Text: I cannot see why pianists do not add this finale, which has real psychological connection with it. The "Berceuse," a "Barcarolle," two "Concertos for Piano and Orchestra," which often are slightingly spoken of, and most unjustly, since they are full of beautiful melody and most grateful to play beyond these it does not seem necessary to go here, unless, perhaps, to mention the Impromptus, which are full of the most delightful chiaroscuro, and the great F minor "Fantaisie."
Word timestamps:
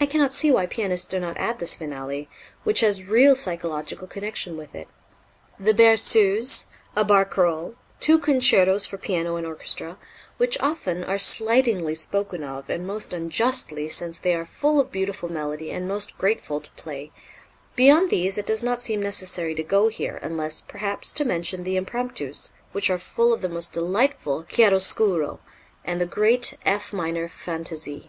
I 0.00 0.06
cannot 0.06 0.32
see 0.32 0.50
why 0.50 0.64
pianists 0.64 1.04
do 1.04 1.20
not 1.20 1.36
add 1.36 1.58
this 1.58 1.76
finale, 1.76 2.26
which 2.64 2.80
has 2.80 3.04
real 3.04 3.34
psychological 3.34 4.06
connection 4.06 4.56
with 4.56 4.74
it. 4.74 4.88
The 5.60 5.74
"Berceuse," 5.74 6.68
a 6.96 7.04
"Barcarolle," 7.04 7.74
two 8.00 8.18
"Concertos 8.18 8.86
for 8.86 8.96
Piano 8.96 9.36
and 9.36 9.46
Orchestra," 9.46 9.98
which 10.38 10.58
often 10.60 11.04
are 11.04 11.18
slightingly 11.18 11.94
spoken 11.94 12.42
of, 12.42 12.70
and 12.70 12.86
most 12.86 13.12
unjustly, 13.12 13.90
since 13.90 14.18
they 14.18 14.34
are 14.34 14.46
full 14.46 14.80
of 14.80 14.90
beautiful 14.90 15.30
melody 15.30 15.70
and 15.70 15.86
most 15.86 16.16
grateful 16.16 16.62
to 16.62 16.70
play 16.70 17.12
beyond 17.76 18.08
these 18.08 18.38
it 18.38 18.46
does 18.46 18.62
not 18.62 18.80
seem 18.80 19.02
necessary 19.02 19.54
to 19.54 19.62
go 19.62 19.88
here, 19.88 20.18
unless, 20.22 20.62
perhaps, 20.62 21.12
to 21.12 21.26
mention 21.26 21.62
the 21.64 21.76
Impromptus, 21.76 22.52
which 22.72 22.88
are 22.88 22.96
full 22.96 23.34
of 23.34 23.42
the 23.42 23.50
most 23.50 23.74
delightful 23.74 24.44
chiaroscuro, 24.48 25.40
and 25.84 26.00
the 26.00 26.06
great 26.06 26.56
F 26.64 26.90
minor 26.94 27.28
"Fantaisie." 27.28 28.08